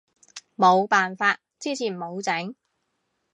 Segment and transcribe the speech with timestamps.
[0.57, 2.55] 冇辦法，之前冇整